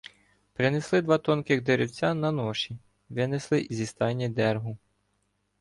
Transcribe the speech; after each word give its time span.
Принесли 0.55 1.01
два 1.01 1.17
тонких 1.19 1.63
деревця 1.63 2.13
на 2.13 2.31
ноші, 2.31 2.79
винесли 3.09 3.67
зі 3.69 3.85
стайні 3.85 4.29
дергу. 4.29 4.77